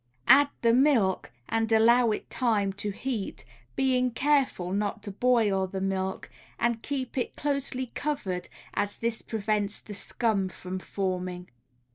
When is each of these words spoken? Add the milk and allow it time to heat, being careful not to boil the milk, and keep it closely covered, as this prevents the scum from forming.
Add 0.27 0.49
the 0.63 0.73
milk 0.73 1.31
and 1.47 1.71
allow 1.71 2.09
it 2.09 2.27
time 2.31 2.73
to 2.73 2.89
heat, 2.89 3.45
being 3.75 4.09
careful 4.09 4.73
not 4.73 5.03
to 5.03 5.11
boil 5.11 5.67
the 5.67 5.79
milk, 5.79 6.27
and 6.57 6.81
keep 6.81 7.19
it 7.19 7.35
closely 7.35 7.91
covered, 7.93 8.49
as 8.73 8.97
this 8.97 9.21
prevents 9.21 9.79
the 9.79 9.93
scum 9.93 10.49
from 10.49 10.79
forming. 10.79 11.49